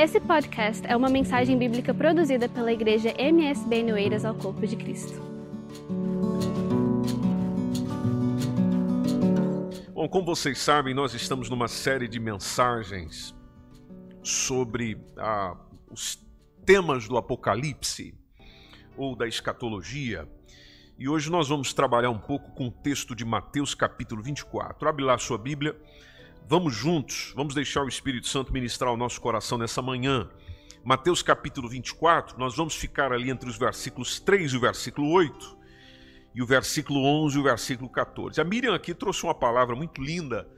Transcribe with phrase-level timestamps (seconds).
[0.00, 5.20] Esse podcast é uma mensagem bíblica produzida pela igreja MSB Noeiras ao Corpo de Cristo.
[9.92, 13.34] Bom, como vocês sabem, nós estamos numa série de mensagens
[14.22, 15.56] sobre ah,
[15.90, 16.24] os
[16.64, 18.14] temas do Apocalipse
[18.96, 20.28] ou da escatologia.
[20.96, 24.88] E hoje nós vamos trabalhar um pouco com o texto de Mateus capítulo 24.
[24.88, 25.74] Abre lá a sua Bíblia.
[26.50, 30.30] Vamos juntos, vamos deixar o Espírito Santo ministrar o nosso coração nessa manhã.
[30.82, 35.58] Mateus capítulo 24, nós vamos ficar ali entre os versículos 3 e o versículo 8,
[36.34, 38.40] e o versículo 11 e o versículo 14.
[38.40, 40.48] A Miriam aqui trouxe uma palavra muito linda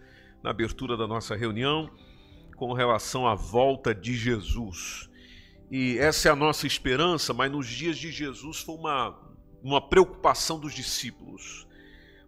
[0.45, 1.91] na abertura da nossa reunião
[2.55, 5.11] com relação à volta de Jesus.
[5.73, 9.19] E essa é a nossa esperança, mas nos dias de Jesus foi uma,
[9.61, 11.67] uma preocupação dos discípulos.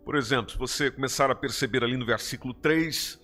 [0.05, 3.23] Por exemplo, se você começar a perceber ali no versículo 3,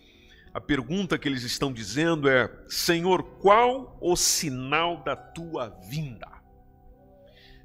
[0.58, 6.28] a pergunta que eles estão dizendo é: Senhor, qual o sinal da tua vinda?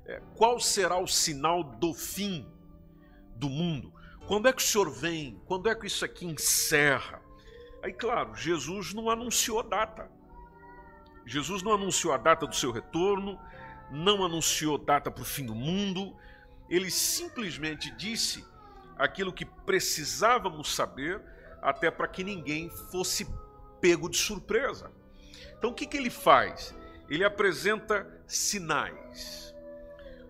[0.06, 2.48] É, qual será o sinal do fim
[3.36, 3.92] do mundo?
[4.28, 5.42] Quando é que o Senhor vem?
[5.48, 7.20] Quando é que isso aqui encerra?
[7.82, 10.08] Aí, claro, Jesus não anunciou data.
[11.26, 13.40] Jesus não anunciou a data do seu retorno,
[13.90, 16.16] não anunciou data para o fim do mundo.
[16.70, 18.46] Ele simplesmente disse
[19.00, 21.33] aquilo que precisávamos saber
[21.64, 23.26] até para que ninguém fosse
[23.80, 24.92] pego de surpresa.
[25.58, 26.76] Então o que, que ele faz?
[27.10, 29.56] Ele apresenta sinais.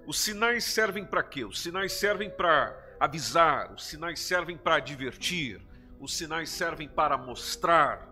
[0.05, 1.43] Os sinais servem para quê?
[1.43, 5.61] Os sinais servem para avisar, os sinais servem para advertir,
[5.99, 8.09] os sinais servem para mostrar,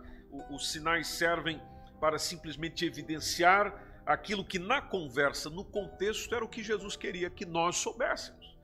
[0.49, 1.61] os sinais servem
[1.99, 7.45] para simplesmente evidenciar aquilo que na conversa, no contexto, era o que Jesus queria que
[7.45, 8.57] nós soubéssemos.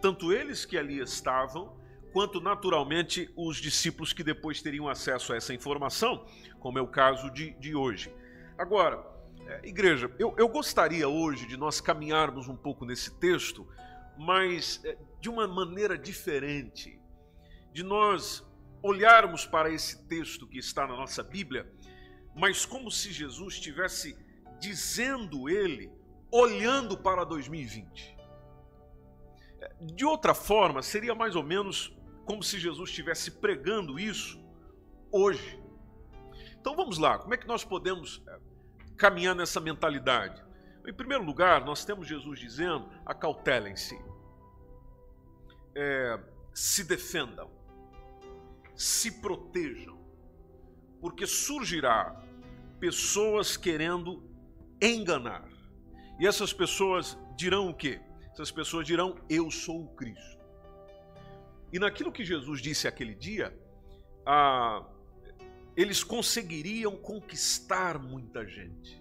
[0.00, 1.79] Tanto eles que ali estavam,
[2.12, 6.26] quanto naturalmente os discípulos que depois teriam acesso a essa informação,
[6.58, 8.12] como é o caso de, de hoje.
[8.58, 9.04] Agora,
[9.46, 13.66] é, igreja, eu, eu gostaria hoje de nós caminharmos um pouco nesse texto,
[14.18, 17.00] mas é, de uma maneira diferente,
[17.72, 18.46] de nós
[18.82, 21.70] olharmos para esse texto que está na nossa Bíblia,
[22.34, 24.16] mas como se Jesus estivesse
[24.58, 25.90] dizendo ele,
[26.30, 28.16] olhando para 2020.
[29.60, 34.40] É, de outra forma, seria mais ou menos como se Jesus estivesse pregando isso
[35.10, 35.58] hoje.
[36.60, 38.38] Então vamos lá, como é que nós podemos eh,
[38.96, 40.42] caminhar nessa mentalidade?
[40.86, 43.98] Em primeiro lugar, nós temos Jesus dizendo: acautelem-se,
[45.74, 46.18] é,
[46.54, 47.50] se defendam,
[48.74, 49.98] se protejam,
[51.00, 52.20] porque surgirá
[52.78, 54.22] pessoas querendo
[54.80, 55.48] enganar.
[56.18, 58.00] E essas pessoas dirão o quê?
[58.32, 60.39] Essas pessoas dirão: Eu sou o Cristo.
[61.72, 63.56] E naquilo que Jesus disse aquele dia,
[64.26, 64.84] ah,
[65.76, 69.00] eles conseguiriam conquistar muita gente,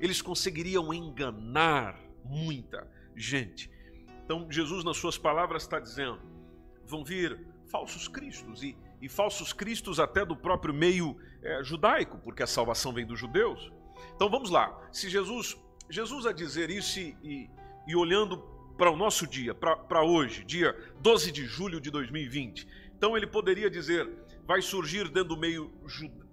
[0.00, 3.70] eles conseguiriam enganar muita gente.
[4.24, 6.20] Então, Jesus, nas suas palavras, está dizendo:
[6.84, 12.42] vão vir falsos cristos, e, e falsos cristos até do próprio meio é, judaico, porque
[12.42, 13.70] a salvação vem dos judeus.
[14.14, 15.56] Então vamos lá, se Jesus,
[15.88, 17.50] Jesus a dizer isso e, e,
[17.86, 22.66] e olhando para o nosso dia, para hoje, dia 12 de julho de 2020.
[22.96, 24.08] Então ele poderia dizer:
[24.46, 25.70] vai surgir dentro do meio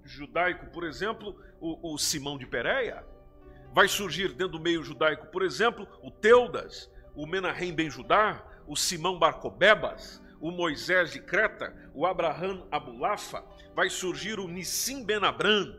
[0.03, 3.03] judaico, por exemplo, o, o Simão de Pereia,
[3.73, 8.75] vai surgir dentro do meio judaico, por exemplo, o Teudas, o Menahem Ben Judá, o
[8.75, 15.75] Simão Barcobebas, o Moisés de Creta, o Abraham Abulafa, vai surgir o Nissim Ben Abram,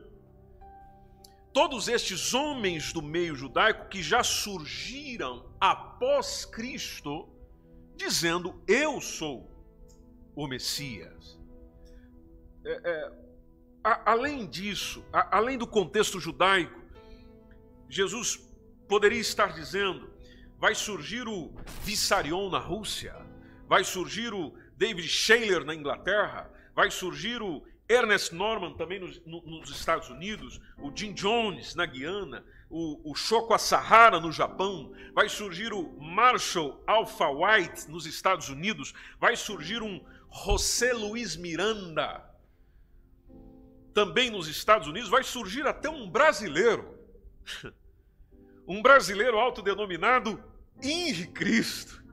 [1.56, 7.26] todos estes homens do meio judaico que já surgiram após Cristo,
[7.96, 9.50] dizendo: Eu sou
[10.34, 11.40] o Messias.
[12.62, 13.12] É, é,
[13.82, 16.78] a, além disso, a, além do contexto judaico,
[17.88, 18.36] Jesus
[18.86, 20.10] poderia estar dizendo:
[20.58, 23.16] vai surgir o Vissarion na Rússia,
[23.66, 29.70] vai surgir o David Shaler na Inglaterra, vai surgir o Ernest Norman também nos, nos,
[29.70, 35.72] Estados Unidos, o Jim Jones na Guiana, o, o Shoko Asahara no Japão, vai surgir
[35.72, 40.04] o Marshall Alpha White nos Estados Unidos, vai surgir um
[40.44, 42.24] José Luiz Miranda
[43.94, 46.98] também nos Estados Unidos, vai surgir até um brasileiro,
[48.66, 50.42] um brasileiro autodenominado
[50.82, 52.04] Henri Cristo.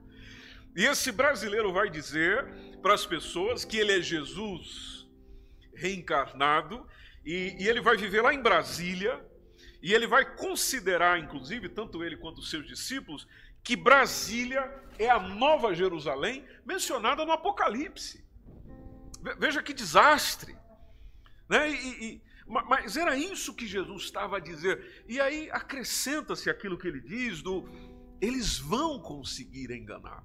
[0.76, 2.46] E esse brasileiro vai dizer
[2.81, 4.93] para as pessoas que ele é Jesus
[5.75, 6.88] reencarnado,
[7.25, 9.24] e, e ele vai viver lá em Brasília,
[9.81, 13.28] e ele vai considerar, inclusive, tanto ele quanto os seus discípulos,
[13.64, 18.24] que Brasília é a nova Jerusalém mencionada no Apocalipse.
[19.40, 20.56] Veja que desastre.
[21.48, 21.72] Né?
[21.72, 25.04] E, e, Mas era isso que Jesus estava a dizer.
[25.08, 27.69] E aí acrescenta-se aquilo que ele diz do
[28.22, 30.24] eles vão conseguir enganar.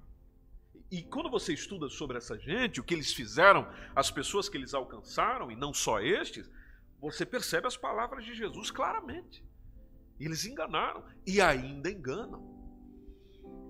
[0.91, 4.73] E quando você estuda sobre essa gente, o que eles fizeram, as pessoas que eles
[4.73, 6.51] alcançaram, e não só estes,
[7.01, 9.45] você percebe as palavras de Jesus claramente.
[10.19, 12.57] Eles enganaram e ainda enganam.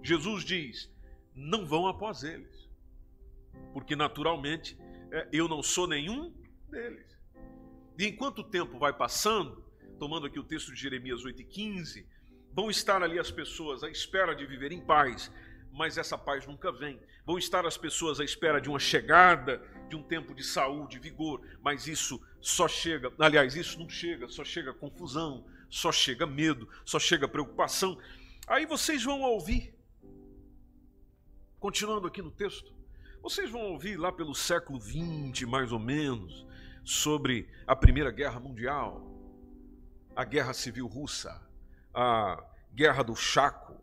[0.02, 0.90] Jesus diz:
[1.34, 2.68] não vão após eles,
[3.72, 4.78] porque naturalmente
[5.10, 6.32] é, eu não sou nenhum
[6.70, 7.18] deles.
[7.98, 9.64] E enquanto o tempo vai passando,
[9.98, 12.06] tomando aqui o texto de Jeremias 8,15,
[12.52, 15.30] vão estar ali as pessoas à espera de viver em paz,
[15.78, 16.98] mas essa paz nunca vem.
[17.24, 21.40] Vão estar as pessoas à espera de uma chegada, de um tempo de saúde, vigor,
[21.62, 26.98] mas isso só chega, aliás, isso não chega, só chega confusão, só chega medo, só
[26.98, 27.96] chega preocupação.
[28.48, 29.72] Aí vocês vão ouvir,
[31.60, 32.74] continuando aqui no texto,
[33.22, 36.44] vocês vão ouvir lá pelo século XX, mais ou menos,
[36.84, 39.06] sobre a Primeira Guerra Mundial,
[40.16, 41.40] a Guerra Civil Russa,
[41.94, 42.42] a
[42.74, 43.76] Guerra do Chaco,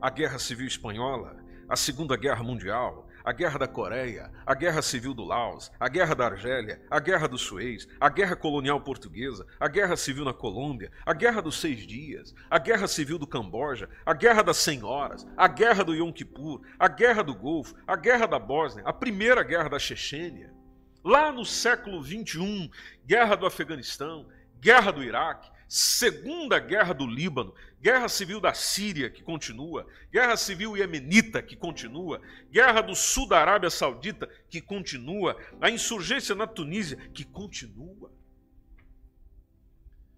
[0.00, 5.14] a Guerra Civil Espanhola, a Segunda Guerra Mundial, a Guerra da Coreia, a Guerra Civil
[5.14, 9.68] do Laos, a Guerra da Argélia, a Guerra do Suez, a Guerra Colonial Portuguesa, a
[9.68, 14.12] Guerra Civil na Colômbia, a Guerra dos Seis Dias, a Guerra Civil do Camboja, a
[14.12, 18.26] Guerra das Cem Horas, a Guerra do Yom Kippur, a Guerra do Golfo, a Guerra
[18.26, 20.52] da Bósnia, a Primeira Guerra da Chechênia.
[21.04, 22.70] Lá no século XXI,
[23.04, 24.26] Guerra do Afeganistão,
[24.60, 30.76] Guerra do Iraque, Segunda Guerra do Líbano, Guerra Civil da Síria, que continua, Guerra Civil
[30.76, 32.20] Iemenita, que continua,
[32.50, 38.12] Guerra do Sul da Arábia Saudita, que continua, a insurgência na Tunísia, que continua.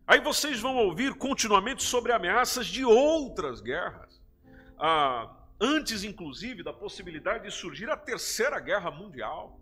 [0.04, 4.20] Aí vocês vão ouvir continuamente sobre ameaças de outras guerras.
[4.76, 9.56] Ah, antes, inclusive, da possibilidade de surgir a Terceira Guerra Mundial,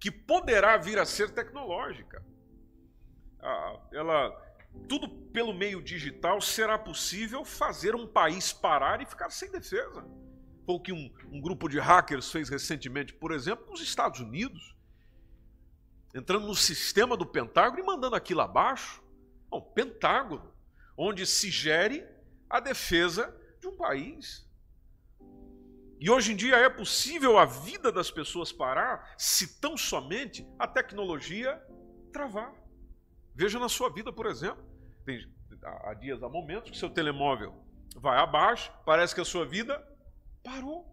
[0.00, 2.26] que poderá vir a ser tecnológica.
[3.40, 4.47] Ah, ela
[4.88, 10.04] tudo pelo meio digital, será possível fazer um país parar e ficar sem defesa.
[10.64, 14.76] Foi o que um, um grupo de hackers fez recentemente, por exemplo, nos Estados Unidos,
[16.14, 19.02] entrando no sistema do Pentágono e mandando aquilo abaixo.
[19.48, 20.52] Bom, Pentágono,
[20.96, 22.04] onde se gere
[22.50, 24.46] a defesa de um país.
[26.00, 30.66] E hoje em dia é possível a vida das pessoas parar se tão somente a
[30.66, 31.60] tecnologia
[32.12, 32.54] travar.
[33.38, 34.60] Veja na sua vida, por exemplo.
[35.04, 35.24] Tem,
[35.62, 37.54] há dias, há momentos que seu telemóvel
[37.94, 39.80] vai abaixo, parece que a sua vida
[40.42, 40.84] parou.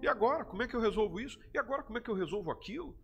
[0.00, 1.38] E agora, como é que eu resolvo isso?
[1.52, 2.98] E agora, como é que eu resolvo aquilo?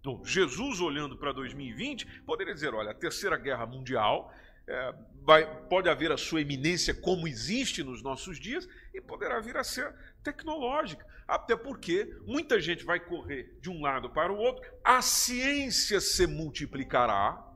[0.00, 4.30] Então, Jesus, olhando para 2020, poderia dizer: olha, a terceira guerra mundial
[4.68, 9.56] é, vai, pode haver a sua eminência como existe nos nossos dias e poderá vir
[9.56, 11.06] a ser tecnológica.
[11.26, 16.26] Até porque muita gente vai correr de um lado para o outro, a ciência se
[16.26, 17.49] multiplicará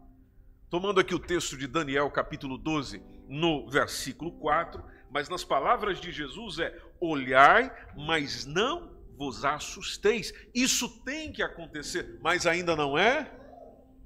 [0.75, 6.11] Tomando aqui o texto de Daniel, capítulo 12, no versículo 4, mas nas palavras de
[6.11, 10.35] Jesus é: olhai, mas não vos assusteis.
[10.53, 13.33] Isso tem que acontecer, mas ainda não é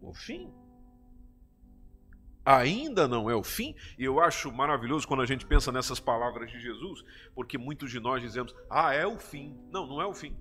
[0.02, 0.52] o fim.
[2.44, 6.50] Ainda não é o fim, e eu acho maravilhoso quando a gente pensa nessas palavras
[6.50, 7.02] de Jesus,
[7.34, 9.58] porque muitos de nós dizemos: ah, é o fim.
[9.70, 10.36] Não, não é o fim.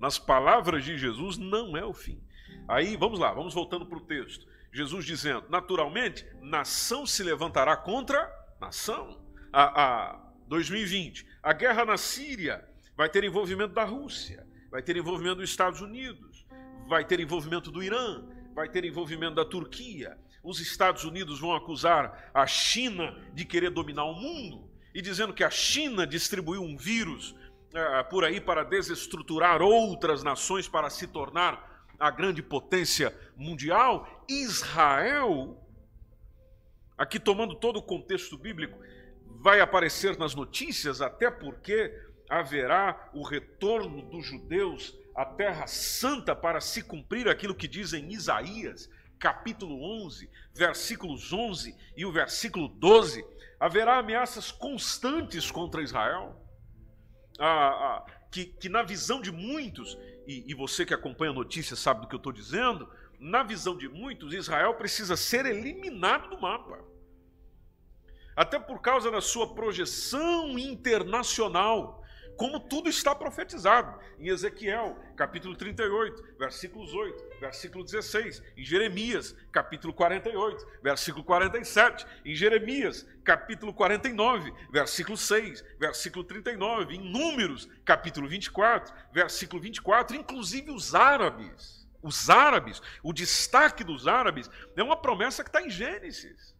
[0.00, 2.20] Nas palavras de Jesus, não é o fim.
[2.68, 4.46] Aí, vamos lá, vamos voltando para o texto.
[4.72, 8.30] Jesus dizendo: naturalmente, nação se levantará contra
[8.60, 9.20] nação.
[9.52, 12.64] A, a 2020, a guerra na Síria
[12.96, 16.46] vai ter envolvimento da Rússia, vai ter envolvimento dos Estados Unidos,
[16.88, 20.16] vai ter envolvimento do Irã, vai ter envolvimento da Turquia.
[20.42, 25.44] Os Estados Unidos vão acusar a China de querer dominar o mundo e dizendo que
[25.44, 31.69] a China distribuiu um vírus uh, por aí para desestruturar outras nações para se tornar
[32.00, 35.62] a grande potência mundial, Israel,
[36.96, 38.78] aqui tomando todo o contexto bíblico,
[39.42, 41.94] vai aparecer nas notícias, até porque
[42.28, 48.10] haverá o retorno dos judeus à Terra Santa para se cumprir aquilo que diz em
[48.10, 48.88] Isaías,
[49.18, 53.22] capítulo 11, versículos 11 e o versículo 12.
[53.58, 56.34] Haverá ameaças constantes contra Israel.
[57.38, 59.98] Ah, ah, que, que na visão de muitos,
[60.30, 63.76] e, e você que acompanha a notícia sabe do que eu estou dizendo, na visão
[63.76, 66.78] de muitos, Israel precisa ser eliminado do mapa.
[68.36, 71.99] Até por causa da sua projeção internacional
[72.40, 79.92] como tudo está profetizado em Ezequiel, capítulo 38, versículos 8, versículo 16, em Jeremias, capítulo
[79.92, 88.90] 48, versículo 47, em Jeremias, capítulo 49, versículo 6, versículo 39, em Números, capítulo 24,
[89.12, 95.50] versículo 24, inclusive os árabes os árabes, o destaque dos árabes, é uma promessa que
[95.50, 96.54] está em Gênesis.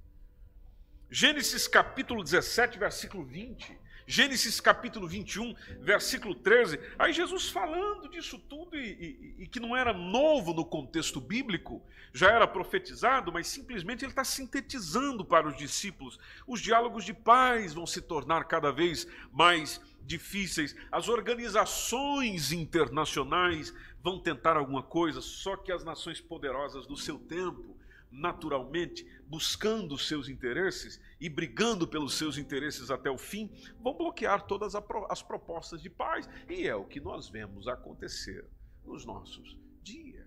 [1.09, 3.81] Gênesis capítulo 17, versículo 20.
[4.11, 6.81] Gênesis capítulo 21, versículo 13.
[6.99, 11.81] Aí Jesus falando disso tudo e, e, e, que não era novo no contexto bíblico,
[12.13, 16.19] já era profetizado, mas simplesmente ele está sintetizando para os discípulos.
[16.45, 20.75] Os diálogos de paz vão se tornar cada vez mais difíceis.
[20.91, 27.77] As organizações internacionais vão tentar alguma coisa, só que as nações poderosas do seu tempo,
[28.11, 33.49] naturalmente, buscando os seus interesses e brigando pelos seus interesses até o fim,
[33.81, 34.75] vão bloquear todas
[35.09, 36.29] as propostas de paz.
[36.49, 38.45] E é o que nós vemos acontecer
[38.85, 40.27] nos nossos dias.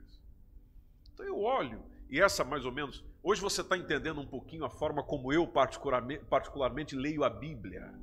[1.14, 4.70] Então eu olho, e essa mais ou menos, hoje você está entendendo um pouquinho a
[4.70, 7.94] forma como eu particularmente, particularmente leio a Bíblia.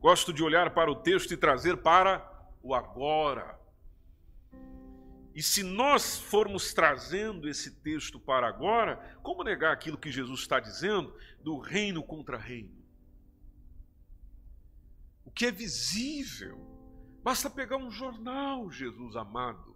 [0.00, 2.30] Gosto de olhar para o texto e trazer para
[2.62, 3.58] o agora
[5.34, 10.60] e se nós formos trazendo esse texto para agora, como negar aquilo que Jesus está
[10.60, 12.82] dizendo do reino contra reino?
[15.24, 16.58] O que é visível,
[17.22, 19.74] basta pegar um jornal, Jesus amado.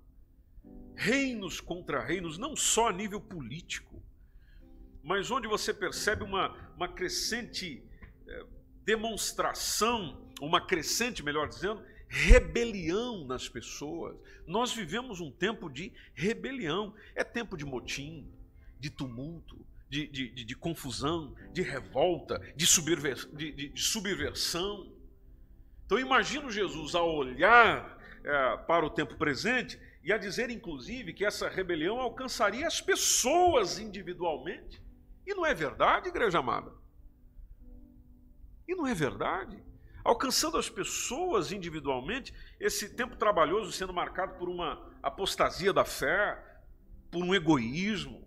[0.95, 4.03] Reinos contra reinos, não só a nível político,
[5.03, 7.83] mas onde você percebe uma, uma crescente
[8.29, 8.47] é,
[8.85, 11.83] demonstração, uma crescente, melhor dizendo,
[12.17, 14.17] rebelião nas pessoas.
[14.47, 16.95] Nós vivemos um tempo de rebelião.
[17.15, 18.27] É tempo de motim,
[18.81, 19.59] de tumulto,
[19.89, 24.91] de, de, de, de confusão, de revolta, de, subver, de, subversão.
[25.85, 31.25] Então imagino Jesus a olhar é, para o tempo presente e a dizer, inclusive, que
[31.25, 34.83] essa rebelião alcançaria as pessoas individualmente.
[35.27, 36.73] E não é verdade, igreja amada?
[38.67, 39.63] E não é verdade?
[40.07, 46.41] Alcançando as pessoas individualmente, esse tempo trabalhoso sendo marcado por uma apostasia da fé,
[47.11, 48.25] por um egoísmo,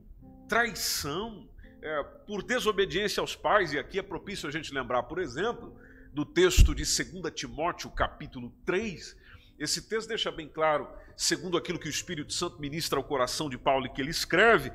[0.49, 1.49] traição,
[1.81, 5.73] é, por desobediência aos pais, e aqui é propício a gente lembrar, por exemplo,
[6.13, 9.15] do texto de 2 Timóteo, capítulo 3.
[9.57, 13.57] Esse texto deixa bem claro, segundo aquilo que o Espírito Santo ministra ao coração de
[13.57, 14.69] Paulo e que ele escreve,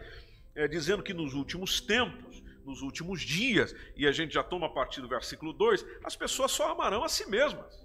[0.55, 4.71] é, dizendo que nos últimos tempos nos últimos dias, e a gente já toma a
[4.71, 7.85] partir do versículo 2, as pessoas só amarão a si mesmas.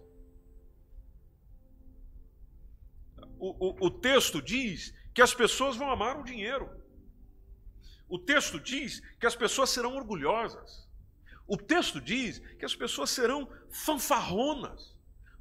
[3.37, 6.69] O, o, o texto diz que as pessoas vão amar o dinheiro.
[8.07, 10.87] O texto diz que as pessoas serão orgulhosas.
[11.47, 14.95] O texto diz que as pessoas serão fanfarronas,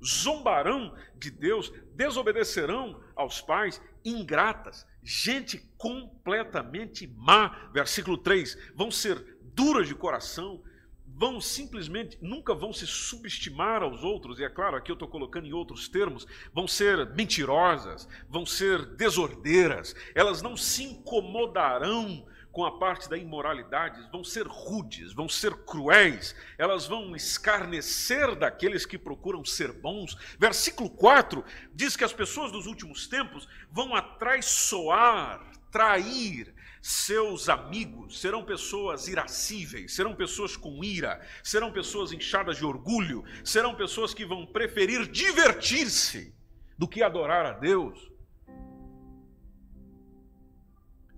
[0.04, 7.70] zombarão de Deus, desobedecerão aos pais, ingratas, gente completamente má.
[7.72, 10.62] Versículo 3: vão ser duras de coração,
[11.06, 15.46] vão simplesmente, nunca vão se subestimar aos outros, e é claro, aqui eu estou colocando
[15.46, 22.26] em outros termos, vão ser mentirosas, vão ser desordeiras, elas não se incomodarão
[22.58, 28.84] com a parte da imoralidade, vão ser rudes, vão ser cruéis, elas vão escarnecer daqueles
[28.84, 30.16] que procuram ser bons.
[30.40, 38.42] Versículo 4 diz que as pessoas dos últimos tempos vão atraiçoar, trair seus amigos, serão
[38.42, 44.44] pessoas irascíveis, serão pessoas com ira, serão pessoas inchadas de orgulho, serão pessoas que vão
[44.44, 46.34] preferir divertir-se
[46.76, 48.17] do que adorar a Deus.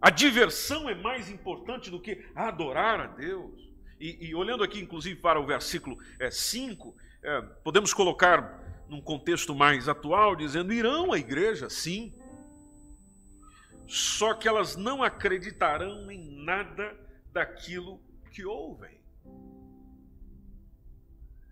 [0.01, 3.71] A diversão é mais importante do que adorar a Deus.
[4.01, 5.99] E, e olhando aqui, inclusive, para o versículo
[6.31, 12.15] 5, é, é, podemos colocar num contexto mais atual, dizendo: irão à igreja, sim,
[13.87, 16.97] só que elas não acreditarão em nada
[17.31, 18.99] daquilo que ouvem.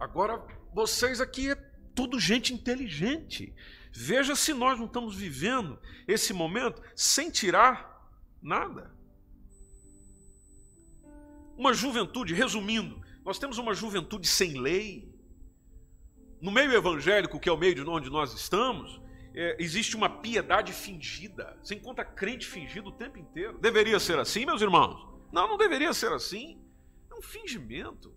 [0.01, 1.55] Agora, vocês aqui é
[1.95, 3.53] tudo gente inteligente.
[3.93, 7.98] Veja se nós não estamos vivendo esse momento sem tirar
[8.43, 8.97] Nada.
[11.57, 15.13] Uma juventude, resumindo, nós temos uma juventude sem lei.
[16.41, 19.01] No meio evangélico, que é o meio de onde nós estamos,
[19.35, 21.59] é, existe uma piedade fingida.
[21.63, 23.59] Você encontra crente fingido o tempo inteiro.
[23.59, 25.07] Deveria ser assim, meus irmãos?
[25.33, 26.61] Não, não deveria ser assim.
[27.11, 28.17] É um fingimento.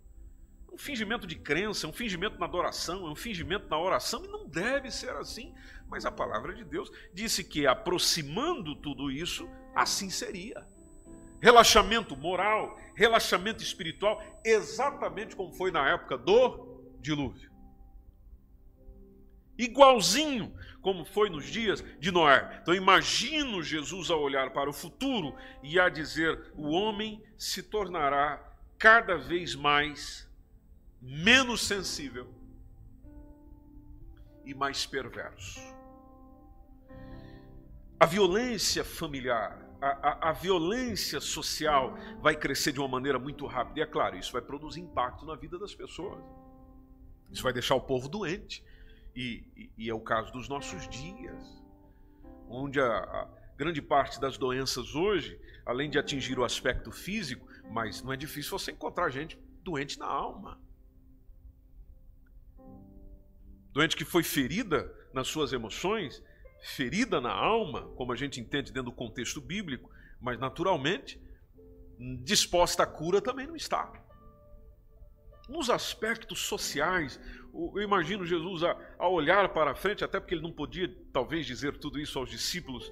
[0.71, 4.23] É um fingimento de crença, é um fingimento na adoração, é um fingimento na oração,
[4.23, 5.53] e não deve ser assim.
[5.89, 10.65] Mas a palavra de Deus disse que, aproximando tudo isso, assim seria.
[11.39, 17.51] Relaxamento moral, relaxamento espiritual, exatamente como foi na época do dilúvio.
[19.57, 22.59] Igualzinho como foi nos dias de Noé.
[22.61, 28.43] Então imagino Jesus a olhar para o futuro e a dizer: o homem se tornará
[28.77, 30.27] cada vez mais
[31.01, 32.33] menos sensível
[34.45, 35.59] e mais perverso.
[38.01, 43.79] A violência familiar a, a, violência social vai crescer de uma maneira muito rápida.
[43.79, 46.23] E é claro, isso vai produzir impacto na vida das pessoas.
[47.31, 48.63] Isso vai deixar o povo doente.
[49.15, 51.63] E, e, e é o caso dos nossos dias,
[52.47, 58.01] onde a, a grande parte das doenças hoje, além de atingir o aspecto físico, mas
[58.01, 60.59] não é difícil você encontrar gente doente na alma.
[63.73, 66.23] Doente que foi ferida nas suas emoções,
[66.61, 69.89] ferida na alma, como a gente entende dentro do contexto bíblico,
[70.19, 71.19] mas naturalmente
[72.23, 73.91] disposta à cura também não está.
[75.49, 77.19] Nos aspectos sociais,
[77.53, 81.77] eu imagino Jesus a, a olhar para frente, até porque ele não podia talvez dizer
[81.77, 82.91] tudo isso aos discípulos,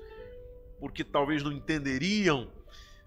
[0.79, 2.51] porque talvez não entenderiam,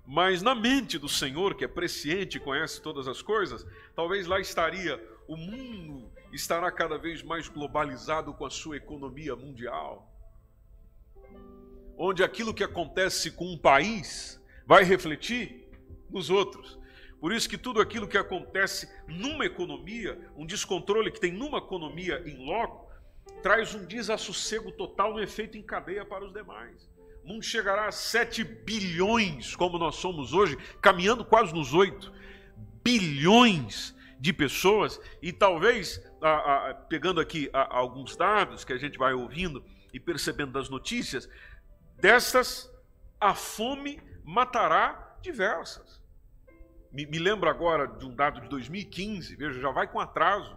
[0.06, 4.40] mas na mente do Senhor, que é presciente e conhece todas as coisas, talvez lá
[4.40, 10.11] estaria o mundo estará cada vez mais globalizado com a sua economia mundial
[11.96, 15.68] onde aquilo que acontece com um país vai refletir
[16.10, 16.78] nos outros.
[17.20, 22.22] Por isso que tudo aquilo que acontece numa economia, um descontrole que tem numa economia
[22.26, 22.90] em loco,
[23.42, 26.90] traz um desassossego total, um efeito em cadeia para os demais.
[27.24, 32.12] O mundo chegará a 7 bilhões, como nós somos hoje, caminhando quase nos 8
[32.82, 38.98] bilhões de pessoas, e talvez, a, a, pegando aqui a, alguns dados que a gente
[38.98, 41.28] vai ouvindo e percebendo das notícias,
[42.02, 42.68] Destas,
[43.20, 46.02] a fome matará diversas.
[46.90, 50.56] Me, me lembro agora de um dado de 2015, veja, já vai com atraso.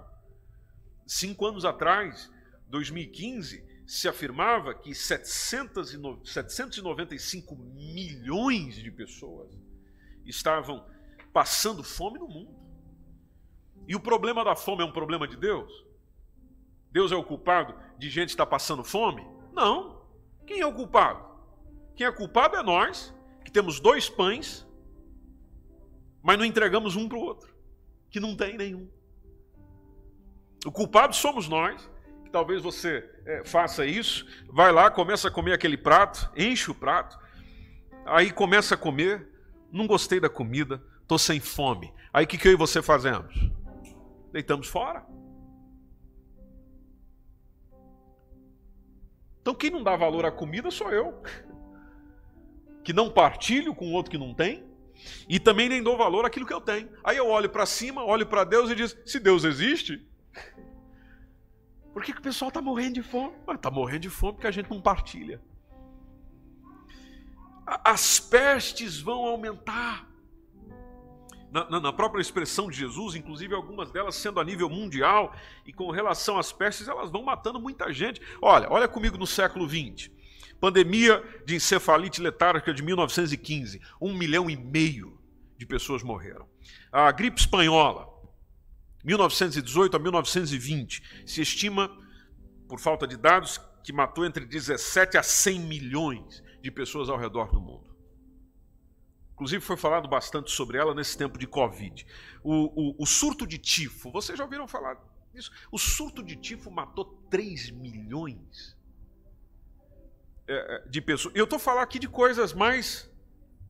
[1.06, 2.32] Cinco anos atrás,
[2.70, 9.56] 2015, se afirmava que 795 milhões de pessoas
[10.26, 10.84] estavam
[11.32, 12.56] passando fome no mundo.
[13.88, 15.72] E o problema da fome é um problema de Deus?
[16.92, 19.24] Deus é o culpado de gente estar passando fome?
[19.54, 20.04] Não.
[20.48, 21.35] Quem é o culpado?
[21.96, 24.68] Quem é culpado é nós, que temos dois pães,
[26.22, 27.56] mas não entregamos um para o outro,
[28.10, 28.90] que não tem nenhum.
[30.66, 31.90] O culpado somos nós,
[32.24, 36.76] que talvez você é, faça isso, vai lá, começa a comer aquele prato, enche o
[36.76, 37.18] prato,
[38.06, 39.30] aí começa a comer,
[39.72, 41.94] não gostei da comida, estou sem fome.
[42.12, 43.34] Aí o que, que eu e você fazemos?
[44.34, 45.06] Deitamos fora.
[49.40, 51.22] Então quem não dá valor à comida sou eu
[52.86, 54.64] que não partilho com outro que não tem,
[55.28, 56.88] e também nem dou valor àquilo que eu tenho.
[57.04, 60.08] Aí eu olho para cima, olho para Deus e diz: se Deus existe,
[61.92, 63.34] por que, que o pessoal está morrendo de fome?
[63.54, 65.42] Está morrendo de fome porque a gente não partilha.
[67.66, 70.08] As pestes vão aumentar.
[71.52, 75.34] Na, na, na, própria expressão de Jesus, inclusive algumas delas sendo a nível mundial,
[75.66, 78.22] e com relação às pestes, elas vão matando muita gente.
[78.42, 80.12] Olha, olha comigo no século 20.
[80.60, 85.20] Pandemia de encefalite letárgica de 1915, um milhão e meio
[85.58, 86.48] de pessoas morreram.
[86.92, 88.08] A gripe espanhola,
[89.04, 91.90] 1918 a 1920, se estima,
[92.68, 97.52] por falta de dados, que matou entre 17 a 100 milhões de pessoas ao redor
[97.52, 97.96] do mundo.
[99.34, 102.06] Inclusive foi falado bastante sobre ela nesse tempo de Covid.
[102.42, 104.98] O, o, o surto de tifo, vocês já ouviram falar
[105.34, 105.52] disso?
[105.70, 108.75] O surto de tifo matou 3 milhões
[110.90, 111.34] de pessoas.
[111.36, 113.10] Eu estou falando aqui de coisas mais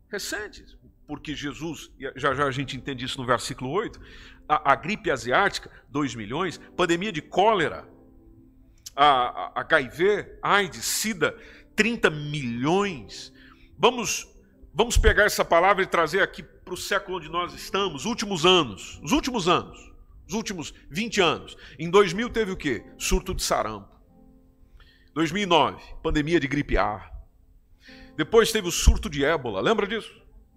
[0.09, 3.99] recentes, porque Jesus, já já a gente entende isso no versículo 8,
[4.47, 7.87] a, a gripe asiática, 2 milhões, pandemia de cólera,
[8.95, 11.37] a, a HIV, AIDS, SIDA,
[11.75, 13.33] 30 milhões.
[13.77, 14.27] Vamos,
[14.73, 18.99] vamos pegar essa palavra e trazer aqui para o século onde nós estamos, últimos anos,
[19.03, 19.91] os últimos anos,
[20.27, 21.57] os últimos 20 anos.
[21.77, 22.83] Em 2000 teve o quê?
[22.97, 23.94] Surto de sarampo.
[25.15, 27.09] 2009, pandemia de gripe A.
[28.17, 30.11] Depois teve o surto de ébola, lembra disso?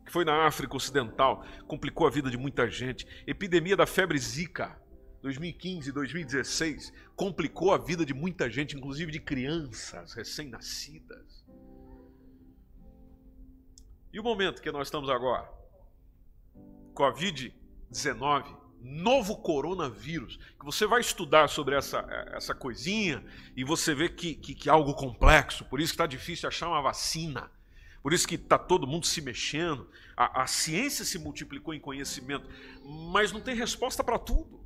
[0.05, 3.07] Que foi na África Ocidental, complicou a vida de muita gente.
[3.25, 4.77] Epidemia da febre Zika,
[5.23, 11.47] 2015, 2016, complicou a vida de muita gente, inclusive de crianças recém-nascidas.
[14.13, 15.49] E o momento que nós estamos agora?
[16.95, 21.99] Covid-19 novo coronavírus, que você vai estudar sobre essa,
[22.33, 23.25] essa coisinha
[23.57, 26.69] e você vê que, que, que é algo complexo, por isso que está difícil achar
[26.69, 27.51] uma vacina,
[28.03, 32.49] por isso que está todo mundo se mexendo, a, a ciência se multiplicou em conhecimento,
[33.13, 34.59] mas não tem resposta para tudo.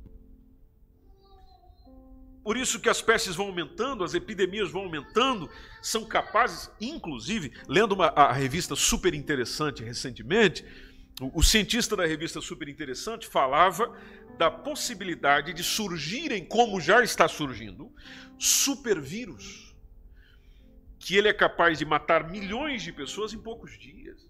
[2.43, 5.49] Por isso que as pestes vão aumentando, as epidemias vão aumentando,
[5.81, 10.65] são capazes, inclusive, lendo uma, a revista super interessante recentemente,
[11.21, 13.95] o, cientista da revista Super Interessante falava
[14.37, 17.93] da possibilidade de surgirem, como já está surgindo,
[18.37, 19.73] supervírus
[21.03, 24.25] que ele é capaz de matar milhões de pessoas em poucos dias.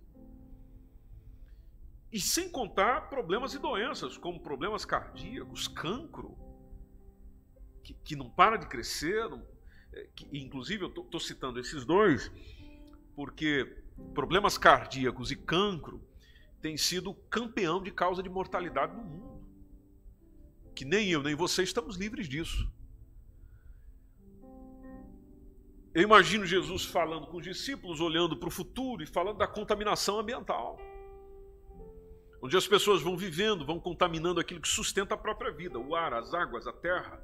[2.11, 6.35] E sem contar problemas e doenças, como problemas cardíacos, cancro,
[7.83, 9.29] que, que não para de crescer.
[9.29, 9.45] Não,
[9.93, 12.31] é, que, inclusive, eu estou citando esses dois,
[13.15, 13.83] porque
[14.15, 16.03] problemas cardíacos e cancro
[16.63, 19.43] têm sido campeão de causa de mortalidade no mundo.
[20.73, 22.71] Que nem eu, nem você estamos livres disso.
[25.93, 30.17] Eu imagino Jesus falando com os discípulos, olhando para o futuro e falando da contaminação
[30.17, 30.79] ambiental.
[32.41, 36.13] Onde as pessoas vão vivendo, vão contaminando aquilo que sustenta a própria vida, o ar,
[36.13, 37.21] as águas, a terra.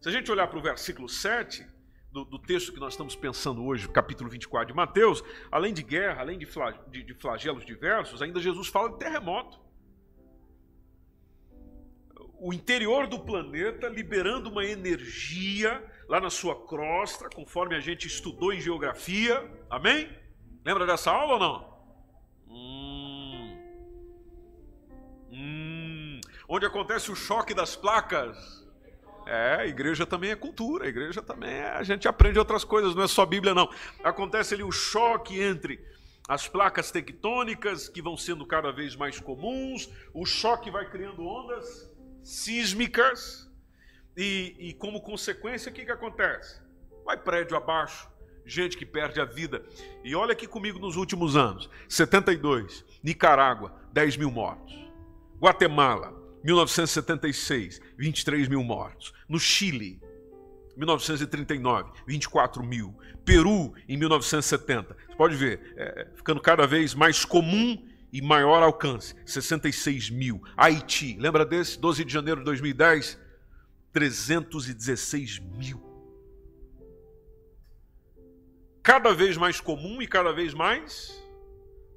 [0.00, 1.66] Se a gente olhar para o versículo 7
[2.14, 6.20] do, do, texto que nós estamos pensando hoje, capítulo 24 de Mateus, além de guerra,
[6.20, 6.46] além de,
[6.90, 9.64] de, de flagelos diversos, ainda Jesus fala de terremoto
[12.46, 18.52] o interior do planeta liberando uma energia lá na sua crosta, conforme a gente estudou
[18.52, 19.50] em geografia.
[19.70, 20.14] Amém?
[20.62, 21.74] Lembra dessa aula ou não?
[22.46, 23.58] Hum.
[25.32, 26.20] Hum.
[26.46, 28.63] Onde acontece o choque das placas.
[29.26, 32.94] É, a igreja também é cultura, a igreja também é, a gente aprende outras coisas,
[32.94, 33.70] não é só Bíblia não.
[34.02, 35.82] Acontece ali o choque entre
[36.28, 41.90] as placas tectônicas que vão sendo cada vez mais comuns, o choque vai criando ondas
[42.22, 43.50] sísmicas,
[44.16, 46.60] e, e como consequência, o que, que acontece?
[47.04, 48.08] Vai prédio abaixo,
[48.46, 49.64] gente que perde a vida.
[50.04, 54.74] E olha aqui comigo nos últimos anos: 72, Nicarágua, 10 mil mortos.
[55.40, 59.14] Guatemala, 1976, 23 mil mortos.
[59.26, 60.00] No Chile,
[60.76, 62.94] 1939, 24 mil.
[63.24, 64.94] Peru, em 1970.
[64.94, 70.42] Você pode ver, é, ficando cada vez mais comum e maior alcance, 66 mil.
[70.56, 71.80] Haiti, lembra desse?
[71.80, 73.18] 12 de janeiro de 2010,
[73.92, 75.82] 316 mil.
[78.82, 81.18] Cada vez mais comum e cada vez mais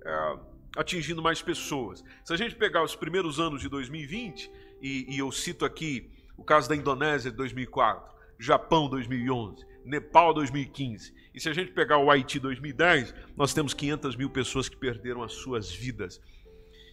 [0.05, 0.37] é,
[0.77, 2.03] atingindo mais pessoas.
[2.23, 6.43] Se a gente pegar os primeiros anos de 2020, e, e eu cito aqui o
[6.43, 12.11] caso da Indonésia de 2004, Japão 2011, Nepal 2015, e se a gente pegar o
[12.11, 16.21] Haiti 2010, nós temos 500 mil pessoas que perderam as suas vidas.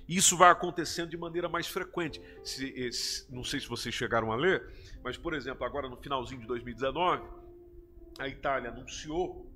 [0.08, 2.20] Isso vai acontecendo de maneira mais frequente.
[2.42, 4.66] Se, se, não sei se vocês chegaram a ler,
[5.02, 7.22] mas, por exemplo, agora no finalzinho de 2019,
[8.18, 9.50] a Itália anunciou,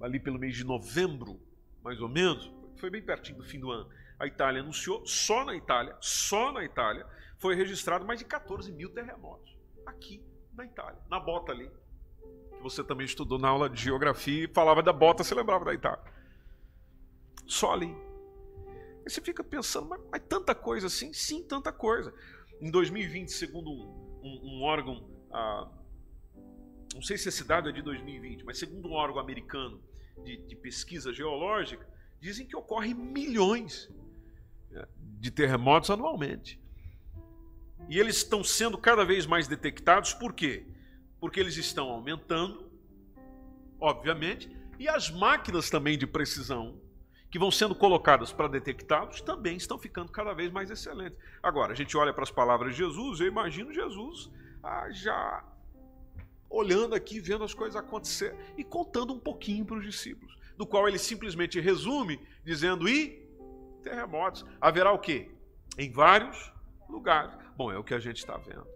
[0.00, 1.40] ali pelo mês de novembro,
[1.82, 2.50] mais ou menos,
[2.80, 3.88] foi bem pertinho do fim do ano,
[4.18, 7.06] a Itália anunciou, só na Itália, só na Itália,
[7.38, 9.56] foi registrado mais de 14 mil terremotos.
[9.86, 10.22] Aqui
[10.54, 11.70] na Itália, na bota ali
[12.60, 15.72] que você também estudou na aula de geografia e falava da bota, você lembrava da
[15.72, 16.04] Itália.
[17.46, 17.86] Só ali.
[17.86, 21.12] Aí você fica pensando, mas, mas, tanta coisa assim?
[21.12, 22.14] Sim, tanta coisa.
[22.60, 25.68] Em 2020, segundo um, um, um órgão, ah,
[26.94, 29.82] não sei se a cidade é de 2020, mas segundo um órgão americano
[30.22, 31.88] de, de pesquisa geológica,
[32.20, 33.88] dizem que ocorrem milhões
[34.70, 34.86] né,
[35.18, 36.60] de terremotos anualmente.
[37.88, 40.66] E eles estão sendo cada vez mais detectados, por quê?
[41.20, 42.70] porque eles estão aumentando,
[43.78, 46.80] obviamente, e as máquinas também de precisão
[47.30, 51.18] que vão sendo colocadas para detectá-los também estão ficando cada vez mais excelentes.
[51.42, 54.30] Agora, a gente olha para as palavras de Jesus, eu imagino Jesus
[54.62, 55.44] ah, já
[56.48, 60.86] olhando aqui, vendo as coisas acontecer e contando um pouquinho para os discípulos, do qual
[60.86, 63.26] ele simplesmente resume dizendo: e
[63.82, 64.44] terremotos.
[64.60, 65.30] Haverá o quê?
[65.78, 66.52] Em vários
[66.86, 67.34] lugares.
[67.56, 68.66] Bom, é o que a gente está vendo.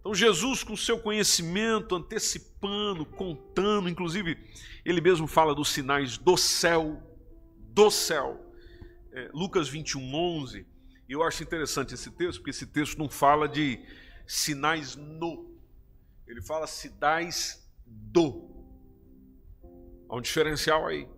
[0.00, 4.38] Então, Jesus, com seu conhecimento, antecipando, contando, inclusive,
[4.82, 7.02] ele mesmo fala dos sinais do céu,
[7.58, 8.40] do céu.
[9.12, 10.66] É, Lucas 21, 11.
[11.06, 13.78] E eu acho interessante esse texto, porque esse texto não fala de
[14.26, 15.54] sinais no,
[16.26, 18.51] ele fala sinais do.
[20.12, 21.08] Há um diferencial aí.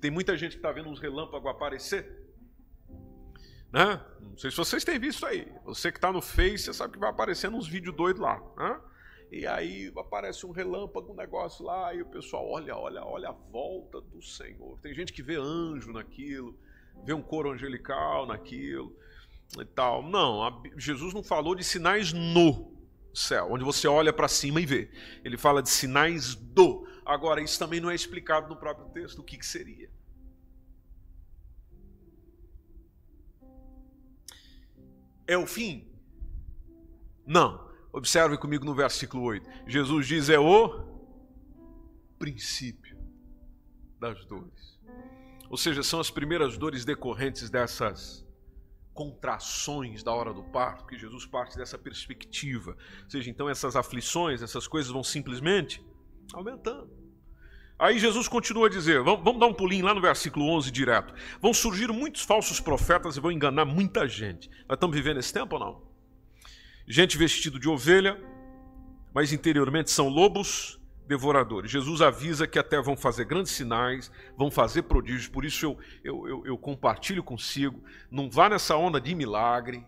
[0.00, 2.18] Tem muita gente que está vendo uns relâmpagos aparecer
[3.72, 4.00] né?
[4.20, 5.46] Não sei se vocês têm visto aí.
[5.64, 8.40] Você que está no Face, você sabe que vai aparecendo uns vídeos doidos lá.
[8.56, 8.80] Né?
[9.30, 13.32] E aí aparece um relâmpago, um negócio lá, e o pessoal olha, olha, olha a
[13.32, 14.78] volta do Senhor.
[14.80, 16.58] Tem gente que vê anjo naquilo,
[17.04, 18.96] vê um coro angelical naquilo
[19.58, 20.02] e tal.
[20.02, 22.77] Não, a, Jesus não falou de sinais no
[23.18, 24.90] céu, onde você olha para cima e vê.
[25.24, 26.86] Ele fala de sinais do.
[27.04, 29.88] Agora, isso também não é explicado no próprio texto, o que, que seria.
[35.28, 35.86] é o fim?
[37.24, 37.68] Não.
[37.92, 39.48] Observe comigo no versículo 8.
[39.66, 40.88] Jesus diz: é o
[42.18, 42.98] princípio
[44.00, 44.78] das dores.
[45.50, 48.26] Ou seja, são as primeiras dores decorrentes dessas
[48.98, 52.76] contrações da hora do parto, que Jesus parte dessa perspectiva.
[53.04, 55.80] Ou seja, então essas aflições, essas coisas vão simplesmente
[56.34, 56.90] aumentando.
[57.78, 61.14] Aí Jesus continua a dizer, vamos, dar um pulinho lá no versículo 11 direto.
[61.40, 64.50] Vão surgir muitos falsos profetas e vão enganar muita gente.
[64.68, 65.82] Nós estamos vivendo esse tempo ou não?
[66.84, 68.20] Gente vestido de ovelha,
[69.14, 70.77] mas interiormente são lobos
[71.08, 71.70] devoradores.
[71.70, 76.28] Jesus avisa que até vão fazer grandes sinais, vão fazer prodígios, por isso eu, eu,
[76.28, 77.82] eu, eu compartilho consigo.
[78.10, 79.84] Não vá nessa onda de milagre,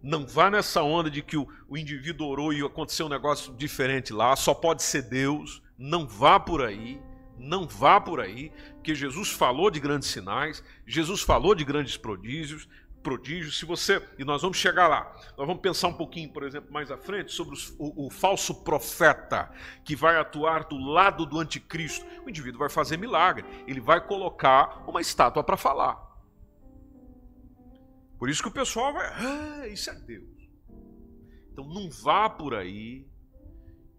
[0.00, 4.12] não vá nessa onda de que o, o indivíduo orou e aconteceu um negócio diferente
[4.12, 5.60] lá, só pode ser Deus.
[5.76, 7.00] Não vá por aí,
[7.36, 12.68] não vá por aí, porque Jesus falou de grandes sinais, Jesus falou de grandes prodígios,
[13.02, 13.58] prodígios.
[13.58, 16.90] Se você e nós vamos chegar lá, nós vamos pensar um pouquinho, por exemplo, mais
[16.90, 19.50] à frente sobre o, o falso profeta
[19.84, 22.04] que vai atuar do lado do anticristo.
[22.24, 26.06] O indivíduo vai fazer milagre, ele vai colocar uma estátua para falar.
[28.18, 30.38] Por isso que o pessoal vai, ah, isso é Deus.
[31.52, 33.06] Então não vá por aí.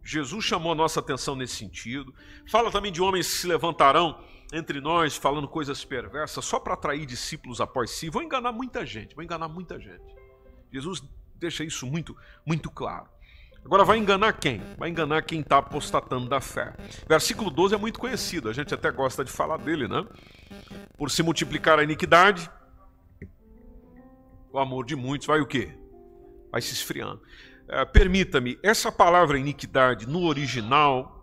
[0.03, 2.13] Jesus chamou a nossa atenção nesse sentido.
[2.49, 7.05] Fala também de homens que se levantarão entre nós falando coisas perversas só para atrair
[7.05, 8.09] discípulos após si.
[8.09, 10.15] Vão enganar muita gente, vão enganar muita gente.
[10.71, 11.03] Jesus
[11.35, 13.07] deixa isso muito, muito claro.
[13.63, 14.61] Agora vai enganar quem?
[14.77, 16.73] Vai enganar quem está apostatando da fé.
[17.07, 20.05] Versículo 12 é muito conhecido, a gente até gosta de falar dele, né?
[20.97, 22.49] Por se multiplicar a iniquidade,
[24.51, 25.77] o amor de muitos vai o quê?
[26.51, 27.21] Vai se esfriando.
[27.67, 31.18] É, Permita-me, essa palavra iniquidade no original,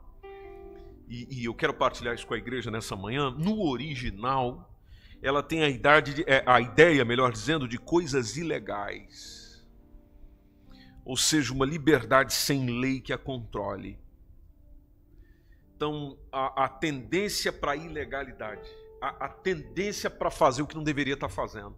[1.09, 4.75] e, e, eu quero partilhar isso com a igreja nessa manhã, no original,
[5.23, 9.65] ela tem a, idade de, é, a ideia, melhor dizendo, de coisas ilegais.
[11.05, 13.99] Ou seja, uma liberdade sem lei que a controle.
[15.77, 18.69] Então, a, a tendência para a ilegalidade,
[19.01, 21.77] a, a tendência para fazer o que não deveria estar fazendo.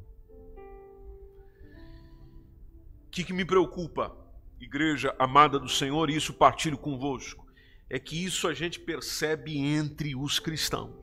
[3.07, 4.17] O que, que me preocupa,
[4.61, 7.48] igreja amada do Senhor, e isso partilho convosco,
[7.89, 10.95] é que isso a gente percebe entre os cristãos.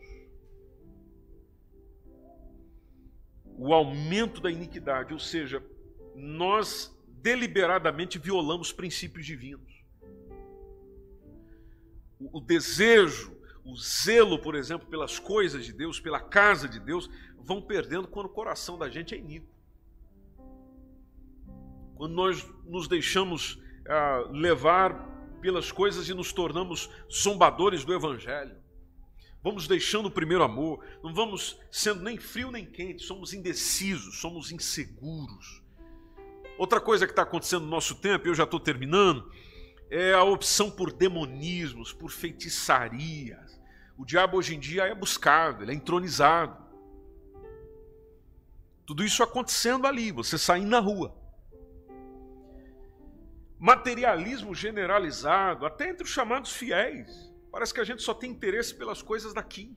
[3.57, 5.63] O aumento da iniquidade, ou seja,
[6.15, 9.73] nós deliberadamente violamos princípios divinos.
[12.19, 17.61] O, desejo, o zelo, por exemplo, pelas coisas de Deus, pela casa de Deus, vão
[17.61, 19.55] perdendo quando o coração da gente é iníquo
[21.95, 25.14] quando nós nos deixamos ah, levar
[25.45, 28.57] pelas coisas e nos tornamos zombadores do Evangelho.
[29.43, 34.51] Vamos deixando o primeiro amor, não vamos sendo nem frio nem quente, somos indecisos, somos
[34.51, 35.61] inseguros.
[36.57, 39.31] Outra coisa que está acontecendo no nosso tempo, eu já estou terminando,
[39.87, 43.61] é a opção por demonismos, por feitiçarias.
[43.95, 46.57] O diabo hoje em dia é buscado, ele é entronizado.
[48.83, 51.15] Tudo isso acontecendo ali, você saindo na rua
[53.59, 57.31] materialismo generalizado, até entre os chamados fiéis.
[57.51, 59.75] Parece que a gente só tem interesse pelas coisas daqui,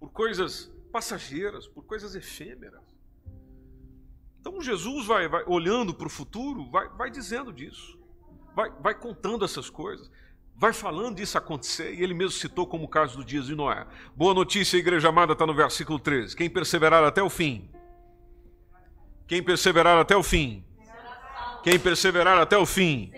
[0.00, 2.82] por coisas passageiras, por coisas efêmeras.
[4.40, 7.98] Então Jesus vai, vai olhando para o futuro, vai, vai dizendo disso,
[8.54, 10.10] vai, vai contando essas coisas,
[10.56, 13.86] vai falando disso acontecer, e ele mesmo citou como o caso do dias de Noé.
[14.16, 16.34] Boa notícia, igreja amada, está no versículo 13.
[16.34, 17.70] Quem perseverar até o fim,
[19.26, 20.64] quem perseverar até o fim,
[21.62, 23.12] quem perseverar até o fim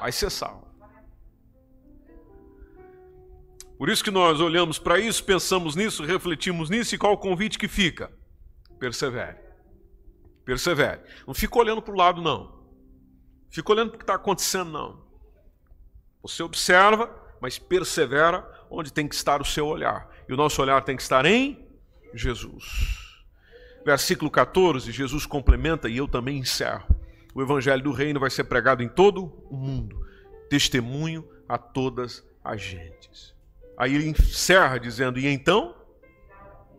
[0.00, 0.66] vai ser salvo.
[3.78, 7.58] Por isso que nós olhamos para isso, pensamos nisso, refletimos nisso e qual o convite
[7.58, 8.12] que fica?
[8.78, 9.38] Persevere.
[10.44, 11.00] Persevere.
[11.26, 12.62] Não fica olhando para o lado, não.
[13.50, 15.04] Fica olhando para o que está acontecendo, não.
[16.22, 20.08] Você observa, mas persevera onde tem que estar o seu olhar.
[20.28, 21.68] E o nosso olhar tem que estar em
[22.14, 23.24] Jesus.
[23.84, 27.01] Versículo 14, Jesus complementa e eu também encerro
[27.34, 30.06] o evangelho do reino vai ser pregado em todo o mundo,
[30.48, 33.34] testemunho a todas as gentes.
[33.76, 35.74] Aí ele encerra dizendo: E então?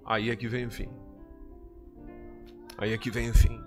[0.05, 0.89] Aí é que vem o fim.
[2.77, 3.63] Aí é que vem o fim.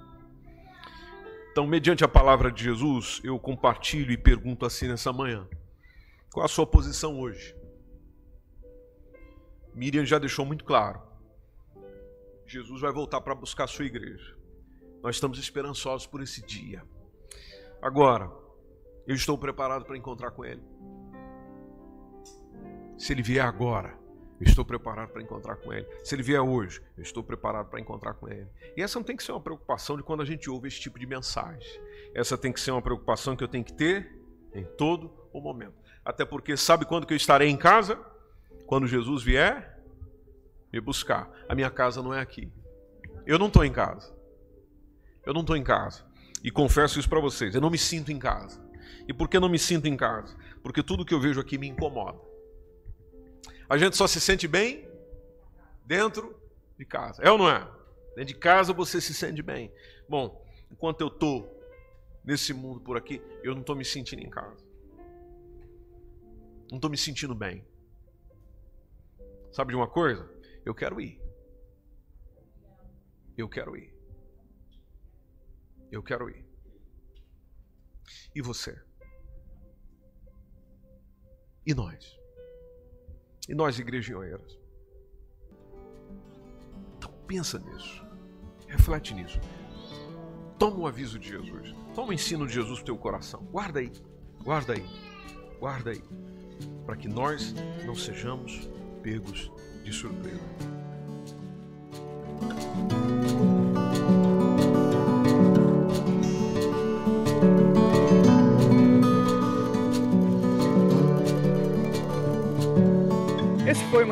[1.51, 5.49] Então, mediante a palavra de Jesus, eu compartilho e pergunto assim nessa manhã:
[6.33, 7.57] qual a sua posição hoje?
[9.75, 11.01] Miriam já deixou muito claro.
[12.47, 14.36] Jesus vai voltar para buscar a sua igreja.
[15.07, 16.83] Nós estamos esperançosos por esse dia.
[17.81, 18.29] Agora,
[19.07, 20.61] eu estou preparado para encontrar com Ele.
[22.99, 23.97] Se Ele vier agora,
[24.41, 25.87] eu estou preparado para encontrar com Ele.
[26.03, 28.49] Se Ele vier hoje, eu estou preparado para encontrar com Ele.
[28.77, 30.99] E essa não tem que ser uma preocupação de quando a gente ouve esse tipo
[30.99, 31.81] de mensagem.
[32.13, 34.13] Essa tem que ser uma preocupação que eu tenho que ter
[34.53, 35.77] em todo o momento.
[36.05, 37.97] Até porque sabe quando que eu estarei em casa?
[38.67, 39.81] Quando Jesus vier
[40.73, 41.31] me buscar.
[41.49, 42.53] A minha casa não é aqui.
[43.25, 44.16] Eu não estou em casa.
[45.27, 46.05] Eu não estou em casa.
[46.43, 48.65] E confesso isso para vocês, eu não me sinto em casa.
[49.09, 50.37] E por que não me sinto em casa?
[50.63, 52.19] Porque tudo que eu vejo aqui me incomoda.
[53.69, 54.89] A gente só se sente bem
[55.85, 56.41] dentro
[56.79, 57.21] de casa.
[57.23, 57.59] É ou não é?
[58.15, 59.73] Dentro de casa você se sente bem.
[60.09, 61.53] Bom, enquanto eu estou
[62.25, 64.65] nesse mundo por aqui, eu não estou me sentindo em casa.
[66.71, 67.65] Não estou me sentindo bem.
[69.53, 70.29] Sabe de uma coisa?
[70.65, 71.21] Eu quero ir.
[73.37, 73.96] Eu quero ir.
[75.91, 76.45] Eu quero ir.
[78.35, 78.79] E você?
[81.65, 82.19] E nós?
[83.49, 84.59] E nós, igreja Oeiras?
[86.97, 88.05] Então pensa nisso.
[88.69, 89.41] Reflete nisso.
[90.59, 91.75] Toma o aviso de Jesus.
[91.95, 93.45] Toma o ensino de Jesus no teu coração.
[93.47, 93.93] Guarda aí.
[94.43, 94.87] Guarda aí.
[95.59, 96.03] Guarda aí.
[96.85, 98.71] Para que nós não sejamos
[99.03, 99.51] pegos
[99.85, 100.86] de surpresa.